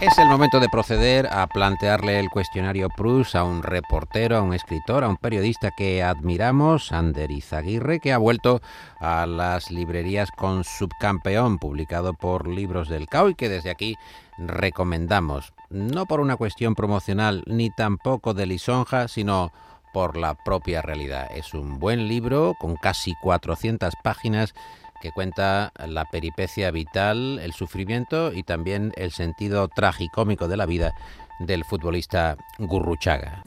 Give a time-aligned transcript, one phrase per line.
[0.00, 4.54] Es el momento de proceder a plantearle el cuestionario Prus a un reportero, a un
[4.54, 8.60] escritor, a un periodista que admiramos, Ander Izaguirre, que ha vuelto
[9.00, 13.96] a las librerías con Subcampeón, publicado por Libros del Cao y que desde aquí
[14.38, 19.50] recomendamos, no por una cuestión promocional ni tampoco de lisonja, sino
[19.92, 21.26] por la propia realidad.
[21.34, 24.54] Es un buen libro con casi 400 páginas
[25.00, 30.94] que cuenta la peripecia vital, el sufrimiento y también el sentido tragicómico de la vida
[31.40, 33.42] del futbolista Gurruchaga.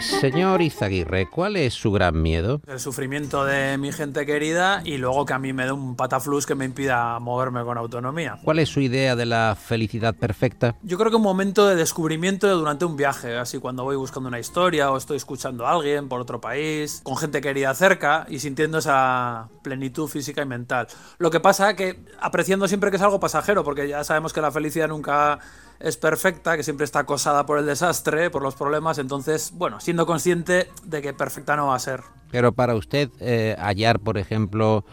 [0.00, 2.60] Señor Izaguirre, ¿cuál es su gran miedo?
[2.66, 6.46] El sufrimiento de mi gente querida y luego que a mí me dé un pataflus
[6.46, 8.38] que me impida moverme con autonomía.
[8.44, 10.76] ¿Cuál es su idea de la felicidad perfecta?
[10.82, 14.38] Yo creo que un momento de descubrimiento durante un viaje, así cuando voy buscando una
[14.38, 18.78] historia o estoy escuchando a alguien por otro país, con gente querida cerca y sintiendo
[18.78, 20.86] esa plenitud física y mental.
[21.18, 24.52] Lo que pasa que apreciando siempre que es algo pasajero, porque ya sabemos que la
[24.52, 25.40] felicidad nunca
[25.80, 30.06] es perfecta, que siempre está acosada por el desastre, por los problemas, entonces, bueno, siendo
[30.06, 32.02] consciente de que perfecta no va a ser.
[32.30, 34.84] Pero para usted, eh, hallar, por ejemplo,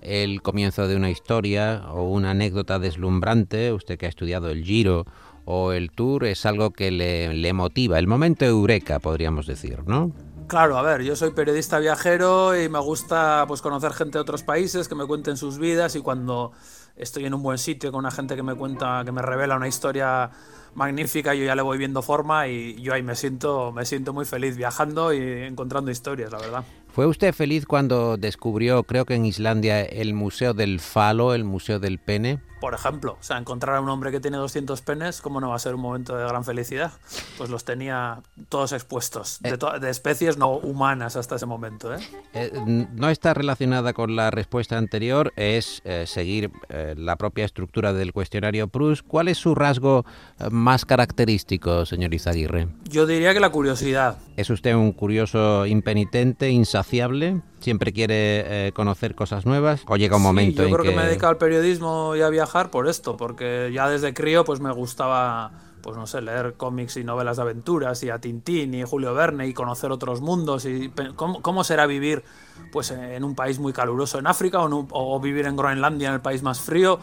[0.00, 5.06] el comienzo de una historia o una anécdota deslumbrante, usted que ha estudiado el Giro
[5.46, 10.12] o el Tour, es algo que le, le motiva, el momento eureka, podríamos decir, ¿no?
[10.46, 14.42] Claro, a ver, yo soy periodista viajero y me gusta pues conocer gente de otros
[14.42, 16.52] países que me cuenten sus vidas y cuando
[16.96, 19.68] estoy en un buen sitio con una gente que me cuenta, que me revela una
[19.68, 20.30] historia
[20.74, 24.24] magnífica, yo ya le voy viendo forma y yo ahí me siento, me siento muy
[24.24, 26.64] feliz viajando y encontrando historias, la verdad.
[26.88, 31.80] ¿Fue usted feliz cuando descubrió, creo que en Islandia, el Museo del Falo, el Museo
[31.80, 32.38] del Pene?
[32.64, 35.56] Por ejemplo, o sea, encontrar a un hombre que tiene 200 penes, ¿cómo no va
[35.56, 36.92] a ser un momento de gran felicidad?
[37.36, 39.80] Pues los tenía todos expuestos, de, Eh.
[39.82, 41.98] de especies no humanas hasta ese momento, ¿eh?
[42.32, 47.92] Eh, no está relacionada con la respuesta anterior, es eh, seguir eh, la propia estructura
[47.92, 49.02] del cuestionario Prus.
[49.02, 50.06] ¿Cuál es su rasgo
[50.50, 52.68] más característico, señor Izaguirre?
[52.88, 54.16] Yo diría que la curiosidad.
[54.38, 57.42] ¿Es usted un curioso impenitente, insaciable?
[57.64, 59.82] ¿Siempre quiere eh, conocer cosas nuevas?
[59.88, 60.90] ¿O llega un Sí, momento yo en creo que...
[60.90, 60.96] que...
[60.96, 64.60] me he dedicado al periodismo y a viajar por esto, porque ya desde crío pues
[64.60, 65.52] me gustaba,
[65.82, 69.46] pues no sé, leer cómics y novelas de aventuras y a Tintín y Julio Verne
[69.46, 72.22] y conocer otros mundos y cómo, cómo será vivir
[72.70, 76.08] pues en un país muy caluroso en África o, en un- o vivir en Groenlandia
[76.08, 76.98] en el país más frío.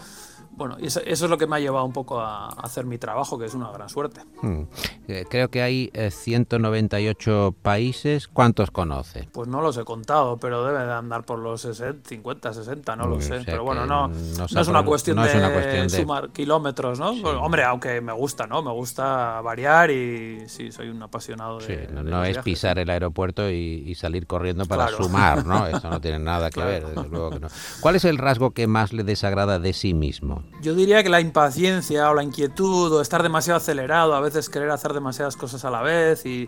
[0.53, 3.39] Bueno, eso, eso es lo que me ha llevado un poco a hacer mi trabajo,
[3.39, 4.21] que es una gran suerte.
[4.41, 4.63] Hmm.
[5.07, 8.27] Eh, Creo que hay eh, 198 países.
[8.27, 9.27] ¿Cuántos conoce?
[9.31, 13.07] Pues no los he contado, pero debe de andar por los 60, 50, 60, no
[13.07, 13.41] lo Mm, sé.
[13.45, 16.99] pero bueno, no, no es una cuestión, no de es una cuestión de- sumar kilómetros,
[16.99, 17.11] ¿no?
[17.21, 18.61] Pues, hombre, aunque me gusta, ¿no?
[18.61, 21.65] Me gusta variar y sí, soy un apasionado de.
[21.87, 22.43] Sí, no, de es viajes.
[22.43, 25.03] pisar el aeropuerto y, y salir corriendo para Claro.
[25.03, 25.65] sumar, ¿no?
[25.67, 26.69] Eso no tiene nada que Claro.
[26.69, 27.47] ver, desde luego que no.
[27.79, 30.40] ¿Cuál es el rasgo que más le desagrada de sí mismo?
[30.61, 34.69] Yo diría que la impaciencia o la inquietud o estar demasiado acelerado, a veces querer
[34.69, 36.47] hacer demasiadas cosas a la vez y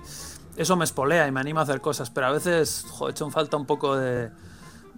[0.55, 3.25] eso me espolea y me anima a hacer cosas, pero a veces jo, he hecho
[3.25, 4.29] en falta un poco de,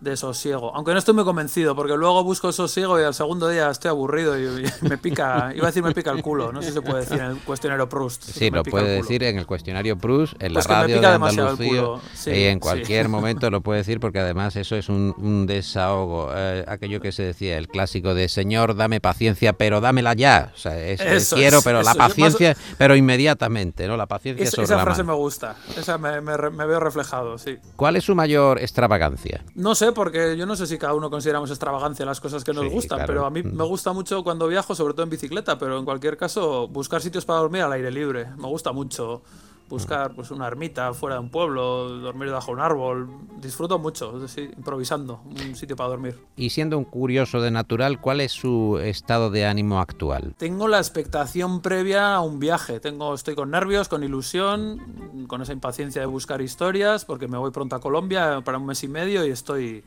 [0.06, 0.72] de sosiego.
[0.76, 4.40] Aunque no estoy muy convencido, porque luego busco sosiego y al segundo día estoy aburrido
[4.40, 6.82] y, y me pica, iba a decir me pica el culo, no sé si se
[6.82, 8.24] puede decir en el cuestionario Proust.
[8.24, 11.84] Sí, lo puede decir en el cuestionario Prus, en Pues la me radio de Andalucía
[12.14, 12.60] sí, y en sí.
[12.62, 16.30] cualquier momento lo puede decir porque además eso es un, un desahogo.
[16.34, 20.52] eh, aquello que se decía, el clásico de Señor, dame paciencia, pero dámela ya.
[20.54, 23.98] O sea, es, eh, Eso quiero, es, pero eso la paciencia, pero inmediatamente, ¿no?
[23.98, 25.14] La paciencia Es- sobre esa la frase mano.
[25.18, 27.58] me gusta, esa me, me re- me veo reflejado, sí.
[27.76, 29.44] ¿Cuál es su mayor extravagancia?
[29.56, 32.66] No sé, porque yo no sé si cada uno consideramos extravagancia las cosas que nos
[32.66, 33.08] Sí, gustan, claro.
[33.14, 33.56] pero a mí Mm.
[33.56, 37.26] me gusta mucho cuando viajo, sobre todo en bicicleta, pero en cualquier caso, buscar sitios
[37.26, 38.28] para dormir al aire libre.
[38.38, 39.24] Me gusta mucho
[39.70, 43.10] buscar pues, una ermita fuera de un pueblo, dormir debajo de un árbol.
[43.42, 46.18] Disfruto mucho, es decir, improvisando, un sitio para dormir.
[46.36, 50.36] Y siendo un curioso de natural, ¿cuál es su estado de ánimo actual?
[50.38, 52.80] Tengo la expectación previa a un viaje.
[52.80, 57.52] Tengo, estoy con nervios, con ilusión, con esa impaciencia de buscar historias, porque me voy
[57.52, 59.84] pronto a Colombia para un mes y medio y estoy,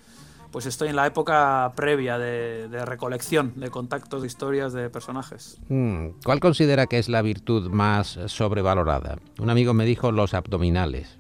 [0.51, 5.59] pues estoy en la época previa de, de recolección de contactos, de historias, de personajes.
[5.69, 9.19] Hmm, ¿Cuál considera que es la virtud más sobrevalorada?
[9.39, 11.19] Un amigo me dijo los abdominales.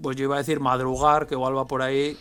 [0.00, 2.16] Pues yo iba a decir madrugar, que igual va por ahí,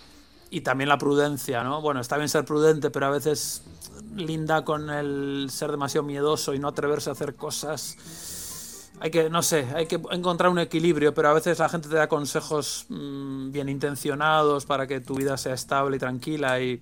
[0.50, 1.82] y también la prudencia, ¿no?
[1.82, 3.64] Bueno, está bien ser prudente, pero a veces
[4.16, 7.98] linda con el ser demasiado miedoso y no atreverse a hacer cosas.
[9.00, 11.96] Hay que, no sé, hay que encontrar un equilibrio, pero a veces la gente te
[11.96, 16.82] da consejos mm, bien intencionados para que tu vida sea estable y tranquila y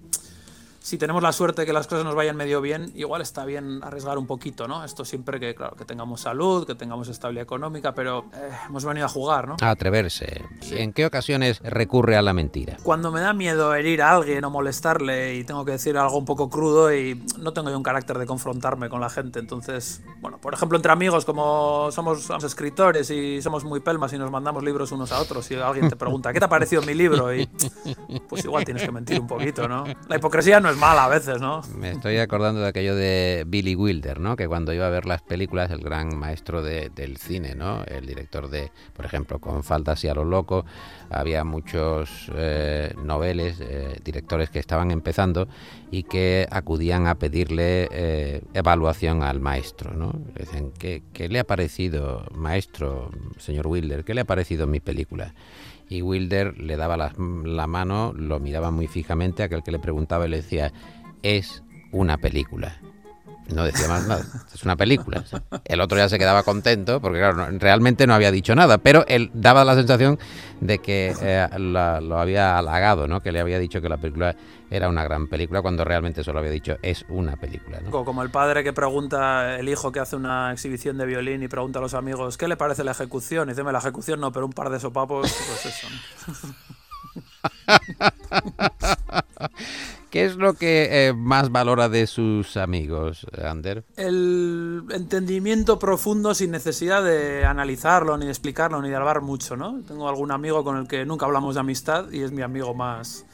[0.86, 3.80] si tenemos la suerte de que las cosas nos vayan medio bien, igual está bien
[3.84, 4.86] arriesgar un poquito, ¿no?
[4.86, 9.08] Esto siempre que, claro, que tengamos salud, que tengamos estabilidad económica, pero eh, hemos venido
[9.08, 9.56] a jugar, ¿no?
[9.60, 10.44] A atreverse.
[10.70, 12.78] ¿En qué ocasiones recurre a la mentira?
[12.84, 16.26] Cuando me da miedo herir a alguien o molestarle y tengo que decir algo un
[16.26, 20.38] poco crudo y no tengo yo un carácter de confrontarme con la gente, entonces, bueno,
[20.38, 24.92] por ejemplo, entre amigos, como somos, escritores y somos muy pelmas y nos mandamos libros
[24.92, 27.34] unos a otros y alguien te pregunta, ¿qué te ha parecido mi libro?
[27.34, 27.50] Y
[28.30, 29.84] pues igual tienes que mentir un poquito, ¿no?
[30.08, 31.62] La hipocresía no es mala a veces, ¿no?
[31.77, 34.36] Me estoy acordando de aquello de Billy Wilder, ¿no?
[34.36, 37.83] Que cuando iba a ver las películas, el gran maestro del cine, ¿no?
[37.86, 40.66] El director de, por ejemplo, con Faltas y a lo loco,
[41.10, 45.48] había muchos eh, noveles, eh, directores que estaban empezando
[45.92, 50.13] y que acudían a pedirle eh, evaluación al maestro, ¿no?
[50.38, 55.33] Dicen, ¿qué, ¿qué le ha parecido, maestro, señor Wilder, qué le ha parecido mi película?
[55.90, 60.30] Y Wilder le daba la, mano, lo miraba muy fijamente, aquel que le preguntaba y
[60.30, 60.74] le decía,
[61.24, 62.82] es una película.
[63.53, 65.24] No decía más nada, es una película.
[65.65, 69.30] El otro ya se quedaba contento porque, claro, realmente no había dicho nada, pero él
[69.33, 70.18] daba la sensación
[70.62, 73.21] de que eh, lo había halagado, ¿no?
[73.21, 74.36] que le había dicho que la película
[74.71, 77.80] era una gran película cuando realmente solo había dicho es una película.
[77.81, 77.92] ¿no?
[77.92, 81.80] Como el padre que pregunta, el hijo que hace una exhibición de violín y pregunta
[81.80, 83.50] a los amigos, ¿qué le parece la ejecución?
[83.50, 85.88] Y dice, la ejecución no, pero un par de sopapos, pues eso.
[90.15, 93.83] ¿Qué es lo que eh, más valora de sus amigos, Ander?
[93.97, 99.81] El entendimiento profundo sin necesidad de analizarlo, ni de explicarlo, ni de hablar mucho, ¿no?
[99.81, 103.25] Tengo algún amigo con el que nunca hablamos de amistad y es mi amigo más,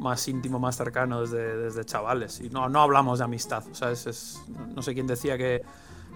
[0.00, 2.40] más íntimo, más cercano desde, desde chavales.
[2.40, 3.62] Y no, no hablamos de amistad.
[3.70, 4.40] O sea, es,
[4.74, 5.62] no sé quién decía que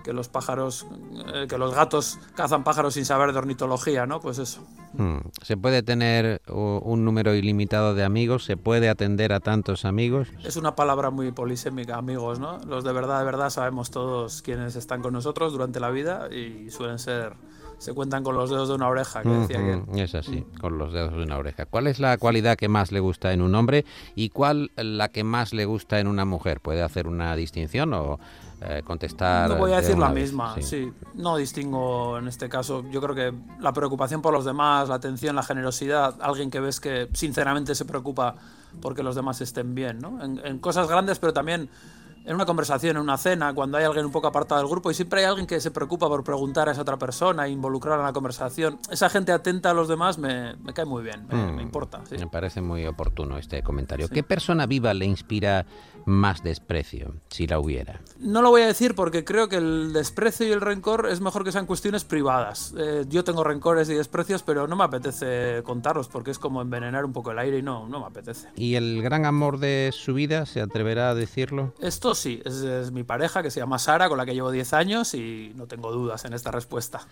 [0.02, 0.86] que los pájaros,
[1.34, 4.20] eh, que los gatos cazan pájaros sin saber de ornitología, ¿no?
[4.20, 4.62] Pues eso.
[4.94, 5.18] Hmm.
[5.42, 8.44] ¿Se puede tener un número ilimitado de amigos?
[8.44, 10.28] ¿Se puede atender a tantos amigos?
[10.44, 12.58] Es una palabra muy polisémica, amigos, ¿no?
[12.66, 16.70] Los de verdad, de verdad sabemos todos quiénes están con nosotros durante la vida y
[16.70, 17.34] suelen ser
[17.80, 20.02] se cuentan con los dedos de una oreja, que decía que...
[20.02, 21.64] Es así, con los dedos de una oreja.
[21.64, 25.24] ¿Cuál es la cualidad que más le gusta en un hombre y cuál la que
[25.24, 26.60] más le gusta en una mujer?
[26.60, 28.20] ¿Puede hacer una distinción o
[28.62, 29.48] eh, contestar.
[29.48, 30.92] No voy a decir la misma, sí.
[31.14, 32.84] No distingo en este caso.
[32.90, 36.78] Yo creo que la preocupación por los demás, la atención, la generosidad, alguien que ves
[36.78, 38.34] que sinceramente se preocupa
[38.82, 40.22] porque los demás estén bien, ¿no?
[40.22, 41.70] en cosas grandes, pero también
[42.24, 44.94] en una conversación, en una cena, cuando hay alguien un poco apartado del grupo y
[44.94, 48.04] siempre hay alguien que se preocupa por preguntar a esa otra persona e involucrar en
[48.04, 48.78] la conversación.
[48.90, 52.02] Esa gente atenta a los demás me, cae muy bien, me, mm, importa.
[52.10, 54.08] Me parece muy oportuno este comentario.
[54.08, 55.66] ¿Qué persona viva le inspira
[56.04, 58.00] más desprecio, si la hubiera?
[58.18, 61.44] No lo voy a decir porque creo que el desprecio y el rencor es mejor
[61.44, 62.74] que sean cuestiones privadas.
[62.78, 67.04] Eh, yo tengo rencores y desprecios, pero no me apetece contarlos porque es como envenenar
[67.04, 68.48] un poco el aire y no, no me apetece.
[68.56, 71.72] ¿Y el gran amor de su vida, se atreverá a decirlo?
[71.80, 75.14] Esto sí, es, mi pareja que se llama Sara, con la que llevo 10 años
[75.14, 77.06] y no tengo dudas en esta respuesta.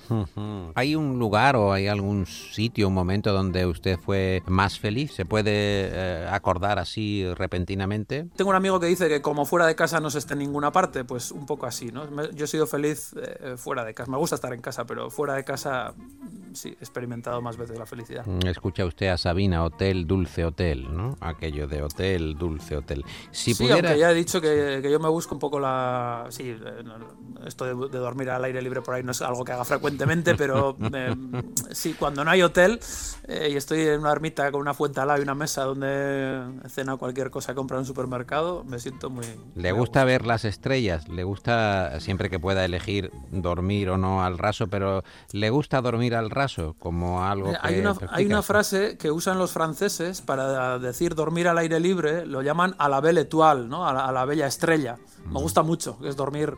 [0.75, 5.13] ¿Hay un lugar o hay algún sitio, un momento donde usted fue más feliz?
[5.13, 8.27] ¿Se puede eh, acordar así repentinamente?
[8.37, 10.73] Tengo un amigo que dice que como fuera de casa no se está en ninguna
[10.73, 12.31] parte, pues un poco así, ¿no?
[12.33, 14.11] Yo he sido feliz eh, fuera de casa.
[14.11, 15.95] Me gusta estar en casa, pero fuera de casa
[16.53, 18.27] sí, he experimentado más veces la felicidad.
[18.27, 21.17] Mm, escucha usted a Sabina, hotel, dulce hotel, ¿no?
[21.21, 23.05] Aquello de hotel, dulce hotel.
[23.31, 23.89] Si sí, pudiera...
[23.89, 26.27] aunque ya he dicho que, que yo me busco un poco la...
[26.31, 26.85] Sí, eh,
[27.47, 30.77] esto de, dormir al aire libre por ahí no es algo que haga frecuentemente, pero
[30.93, 31.15] eh,
[31.71, 32.81] sí, cuando no hay hotel
[33.29, 36.97] y estoy en una ermita con una fuente al lado y una mesa donde cena
[36.97, 39.27] cualquier cosa que compra en un supermercado, me siento muy...
[39.55, 41.09] ¿Le gusta ver las estrellas?
[41.09, 46.15] ¿Le gusta, siempre que pueda elegir, dormir o no al raso, pero ¿le gusta dormir
[46.15, 47.53] al raso como algo...
[47.53, 51.81] Que hay, una, hay una frase que usan los franceses para decir dormir al aire
[51.81, 53.87] libre, lo llaman a la belle étoile, ¿no?
[53.87, 54.78] a, la, bella estrella.
[55.27, 56.55] Me gusta mucho, que es dormir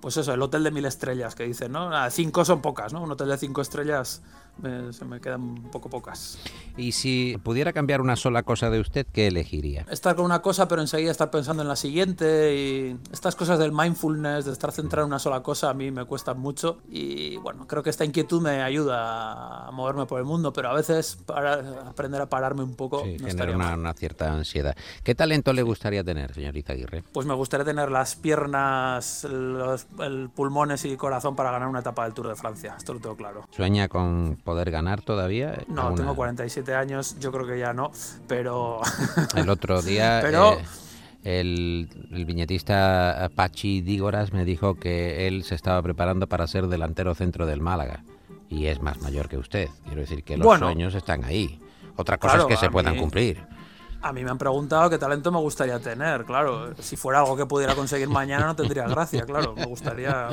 [0.00, 1.90] pues eso, el hotel de mil estrellas que dicen, ¿no?
[2.10, 3.02] Cinco son pocas, ¿no?
[3.02, 4.20] Un hotel de cinco estrellas
[4.62, 6.38] se me quedan un poco pocas.
[6.76, 9.86] Y si pudiera cambiar una sola cosa de usted, ¿qué elegiría?
[9.90, 12.54] Estar con una cosa, pero enseguida estar pensando en la siguiente.
[12.54, 16.04] Y estas cosas del mindfulness, de estar centrado en una sola cosa, a mí me
[16.04, 16.78] cuestan mucho.
[16.88, 20.74] Y bueno, creo que esta inquietud me ayuda a moverme por el mundo, pero a
[20.74, 23.04] veces para aprender a pararme un poco.
[23.04, 24.76] Sí, genera una, cierta ansiedad.
[25.02, 27.04] ¿Qué talento le gustaría tener, señorita Aguirre?
[27.12, 32.04] Pues me gustaría tener las piernas, los el pulmones y corazón para ganar una etapa
[32.04, 32.74] del Tour de Francia.
[32.76, 33.46] Esto lo tengo claro.
[33.50, 35.64] ¿Sueña con poder ganar todavía?
[35.66, 37.90] No, tengo 47 años, yo creo que ya no,
[38.28, 38.80] pero...
[39.36, 40.20] El otro día...
[40.22, 40.52] pero...
[40.52, 40.64] Eh,
[41.24, 41.88] el,
[42.26, 47.62] viñetista Pachi Dígoras me dijo que él se estaba preparando para ser delantero centro del
[47.62, 48.04] Málaga
[48.50, 49.70] y es más mayor que usted.
[49.86, 51.58] Quiero decir que los sueños están ahí.
[51.96, 53.42] Otra cosa es que se puedan cumplir.
[54.04, 56.74] A mí me han preguntado qué talento me gustaría tener, claro.
[56.78, 59.54] Si fuera algo que pudiera conseguir mañana no tendría gracia, claro.
[59.54, 60.28] Me gustaría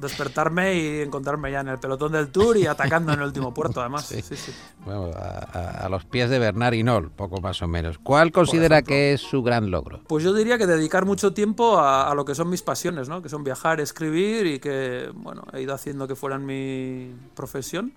[0.00, 3.80] despertarme y encontrarme ya en el pelotón del Tour y atacando en el último puerto,
[3.80, 4.06] además.
[4.06, 4.52] Sí, sí, sí.
[4.84, 7.98] Bueno, a, los pies de Bernard Hinault, poco más o menos.
[7.98, 10.00] ¿Cuál considera que es su gran logro?
[10.08, 13.22] Pues yo diría que dedicar mucho tiempo a, a, lo que son mis pasiones, ¿no?
[13.22, 17.92] Que son viajar, escribir y que, bueno, he ido haciendo que fueran mi profesión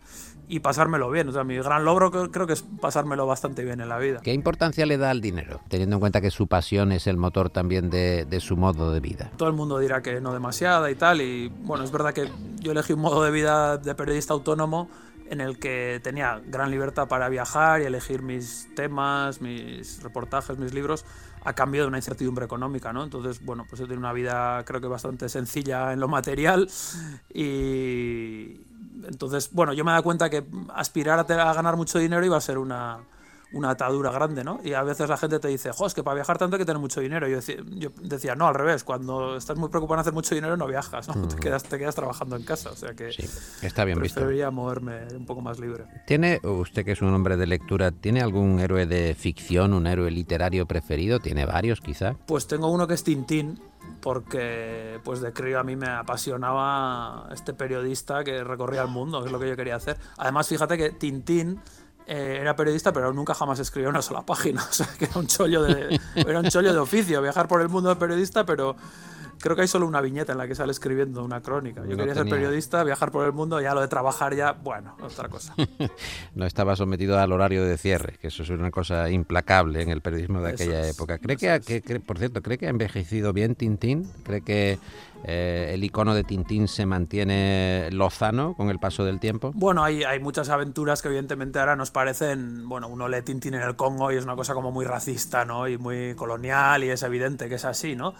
[0.48, 1.30] y pasármelo bien.
[1.30, 4.20] O sea, mi gran logro creo que es pasármelo bastante bien en la vida.
[4.22, 7.50] ¿Qué importancia le da al dinero, teniendo en cuenta que su pasión es el motor
[7.50, 9.32] también de, de, su modo de vida?
[9.38, 12.72] Todo el mundo dirá que no demasiada y tal, y bueno, es verdad que yo
[12.72, 14.90] elegí un modo de vida de periodista autónomo
[15.30, 20.74] en el que tenía gran libertad para viajar y elegir mis temas, mis reportajes, mis
[20.74, 21.06] libros,
[21.44, 23.04] a cambio de una incertidumbre económica, ¿no?
[23.04, 26.70] Entonces, bueno, pues he tenido una vida creo que bastante sencilla en lo material
[27.34, 28.62] y,
[29.06, 32.58] entonces, bueno, yo me dado cuenta que aspirar a, ganar mucho dinero iba a ser
[32.58, 33.00] una,
[33.54, 34.60] una atadura grande, ¿no?
[34.64, 36.66] Y a veces la gente te dice, jo, es que para viajar tanto hay que
[36.66, 37.28] tener mucho dinero.
[37.28, 40.58] Yo decía, yo decía, no, al revés, cuando estás muy preocupado en hacer mucho dinero
[40.58, 41.28] no viajas, ¿no?
[41.28, 43.30] Te, quedas, te quedas trabajando en casa, o sea que sí,
[43.62, 45.86] está bien preferiría moverme un poco más libre.
[46.08, 50.10] ¿Tiene, usted que es un hombre de lectura, ¿tiene algún héroe de ficción, un héroe
[50.12, 51.20] literario preferido?
[51.20, 52.16] ¿Tiene varios quizá?
[52.26, 53.62] Pues tengo uno que es Tintín,
[54.02, 59.28] porque pues de crío a mí me apasionaba este periodista que recorría el mundo, que
[59.28, 59.98] es lo que yo quería hacer.
[60.18, 61.60] Además, fíjate que Tintín
[62.08, 64.64] eh, era periodista, pero nunca jamás escribió una sola página.
[64.70, 67.70] O sea, que era un chollo de, era un chollo de oficio, viajar por el
[67.70, 68.76] mundo de periodista, pero
[69.44, 71.84] creo que hay solo una viñeta en la que sale escribiendo una crónica.
[71.86, 75.28] Yo quería ser periodista, viajar por el mundo, ya lo de trabajar ya, bueno, otra
[75.28, 75.54] cosa.
[76.36, 80.00] no estaba sometido al horario de cierre, que eso es una cosa implacable en el
[80.00, 81.18] periodismo de aquella época.
[81.18, 84.10] ¿Cree que, por cierto, cree que ha envejecido bien Tintín?
[84.24, 84.80] ¿Cree que
[85.26, 89.52] eh, el icono de Tintín se mantiene lozano con el paso del tiempo?
[89.56, 93.64] Bueno, hay, hay muchas aventuras que evidentemente ahora nos parecen, bueno, uno lee Tintín en
[93.64, 95.68] el Congo y es una cosa como muy racista, ¿no?
[95.68, 98.14] Y muy colonial y es evidente que es así, ¿no?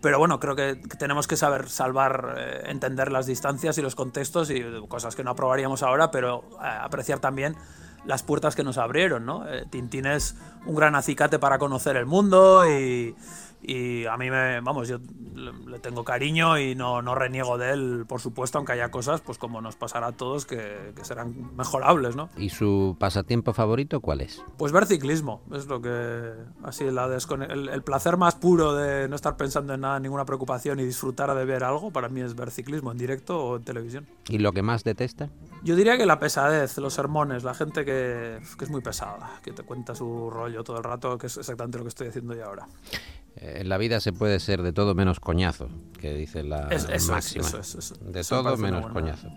[0.00, 4.50] Pero bueno, creo que tenemos que saber salvar, eh, entender las distancias y los contextos
[4.50, 7.54] y cosas que no aprobaríamos ahora, pero eh, apreciar también
[8.06, 9.46] las puertas que nos abrieron, ¿no?
[9.46, 13.14] Eh, Tintín es un gran acicate para conocer el mundo y,
[13.62, 14.98] y a mí me, vamos, yo
[15.34, 19.38] le tengo cariño y no, no, reniego de él, por supuesto, aunque haya cosas, pues
[19.38, 22.30] como nos pasará a todos, que, que, serán mejorables, ¿no?
[22.36, 24.42] ¿Y su pasatiempo favorito cuál es?
[24.56, 29.16] Pues ver ciclismo, es lo que, así, la el, el, placer más puro de no
[29.16, 32.50] estar pensando en nada, ninguna preocupación y disfrutar de ver algo, para mí es ver
[32.50, 34.06] ciclismo en directo o en televisión.
[34.28, 35.28] ¿Y lo que más detesta?
[35.62, 39.52] Yo diría que la pesadez, los sermones, la gente que, que es muy pesada, que
[39.52, 42.46] te cuenta su rollo todo el rato, que es exactamente lo que estoy haciendo yo
[42.46, 42.66] ahora.
[43.36, 45.68] En la vida se puede ser de todo menos coñazo,
[46.00, 46.68] que dice la
[47.08, 47.48] máxima.
[48.00, 49.28] de todo menos coñazo.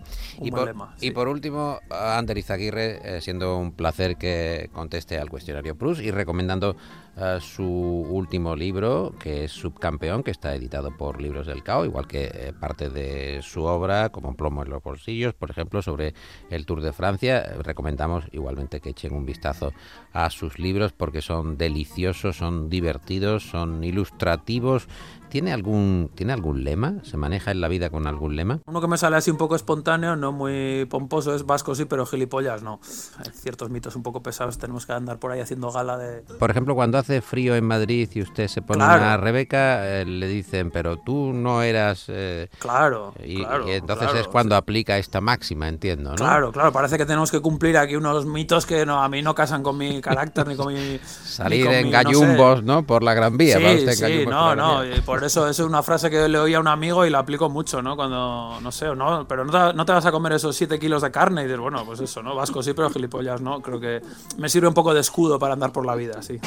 [0.42, 5.76] Y por, y por, último, Ander Izaguirre, eh, siendo un placer que conteste al cuestionario
[5.76, 6.76] Plus y recomendando
[7.16, 12.08] eh, su último libro, que es Subcampeón, que está editado por Libros del Cao, igual
[12.08, 16.14] que eh, parte de su obra, como Plomo en los bolsillos, por ejemplo, sobre
[16.50, 17.42] el Tour de Francia.
[17.62, 19.72] recomendamos igualmente que echen un vistazo
[20.12, 24.88] a sus libros porque son deliciosos, son divertidos, son ilustrativos
[25.34, 26.94] ¿Tiene algún, ¿Tiene algún lema?
[27.02, 28.60] ¿Se maneja en la vida con algún lema?
[28.66, 32.06] Uno que me sale así un poco espontáneo, no muy pomposo, es vasco sí, pero
[32.06, 32.78] gilipollas no.
[33.18, 36.20] Hay ciertos mitos un poco pesados, tenemos que andar por ahí haciendo gala de...
[36.38, 40.28] Por ejemplo, cuando hace frío en Madrid y usted se pone una Rebeca, eh, le
[40.28, 42.04] dicen, pero tú no eras...
[42.06, 46.14] Eh, claro, y, claro, entonces es cuando aplica esta máxima, entiendo, ¿no?
[46.14, 49.34] Claro, claro, parece que tenemos que cumplir aquí unos mitos que no, a mí no
[49.34, 51.00] casan con mi carácter ni con mi...
[51.02, 53.58] Salir en gallumbos, no, Por la Gran Vía.
[53.58, 57.04] Sí, sí, no, no, por eso es una frase que le oí a un amigo
[57.06, 57.96] y la aplico mucho, ¿no?
[57.96, 61.42] Cuando, no sé, no, pero no te, vas a comer esos 7 kilos de carne
[61.42, 62.34] y dices, bueno, pues eso, ¿no?
[62.34, 63.60] Vasco sí, pero gilipollas, ¿no?
[63.60, 64.02] Creo que
[64.38, 66.38] me sirve un poco de escudo para andar por la vida, sí.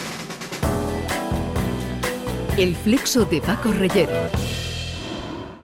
[2.57, 4.29] El flexo de Paco Reyero.